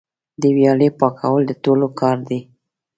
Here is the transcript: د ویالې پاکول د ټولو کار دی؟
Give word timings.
د 0.41 0.43
ویالې 0.55 0.89
پاکول 0.99 1.41
د 1.47 1.51
ټولو 1.63 1.87
کار 1.99 2.17
دی؟ 2.27 2.39